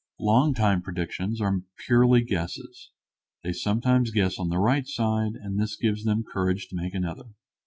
Long 0.19 0.55
time 0.55 0.81
predictions 0.81 1.39
are 1.41 1.61
purely 1.85 2.23
guesses. 2.23 2.89
They 3.43 3.53
sometimes 3.53 4.09
guess 4.09 4.39
on 4.39 4.49
the 4.49 4.57
right 4.57 4.87
side, 4.87 5.33
and 5.35 5.59
this 5.59 5.75
gives 5.77 6.05
them 6.05 6.23
courage 6.23 6.69
to 6.69 6.75
make 6.75 6.95
another. 6.95 7.35